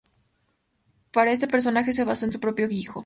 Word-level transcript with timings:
Para 1.13 1.29
este 1.31 1.47
personaje 1.47 1.93
se 1.93 2.03
basó 2.05 2.25
en 2.25 2.31
su 2.31 2.39
propio 2.39 2.65
hijo. 2.67 2.99